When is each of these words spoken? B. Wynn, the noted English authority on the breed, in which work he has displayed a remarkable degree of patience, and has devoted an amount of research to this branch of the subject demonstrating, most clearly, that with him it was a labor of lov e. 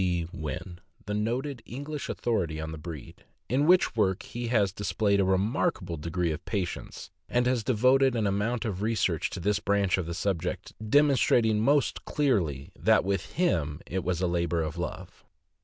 B. 0.01 0.25
Wynn, 0.33 0.79
the 1.05 1.13
noted 1.13 1.61
English 1.63 2.09
authority 2.09 2.59
on 2.59 2.71
the 2.71 2.79
breed, 2.79 3.23
in 3.47 3.67
which 3.67 3.95
work 3.95 4.23
he 4.23 4.47
has 4.47 4.73
displayed 4.73 5.19
a 5.19 5.23
remarkable 5.23 5.95
degree 5.95 6.31
of 6.31 6.43
patience, 6.43 7.11
and 7.29 7.45
has 7.45 7.63
devoted 7.63 8.15
an 8.15 8.25
amount 8.25 8.65
of 8.65 8.81
research 8.81 9.29
to 9.29 9.39
this 9.39 9.59
branch 9.59 9.99
of 9.99 10.07
the 10.07 10.15
subject 10.15 10.73
demonstrating, 10.83 11.59
most 11.61 12.03
clearly, 12.03 12.71
that 12.75 13.05
with 13.05 13.33
him 13.33 13.79
it 13.85 14.03
was 14.03 14.21
a 14.21 14.27
labor 14.27 14.63
of 14.63 14.75
lov 14.75 15.23
e. 15.23 15.27